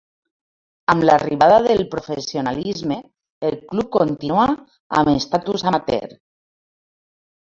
[0.93, 2.97] Amb l'arribada del professionalisme,
[3.49, 4.45] el club continuà
[5.01, 6.17] amb estatus amateur.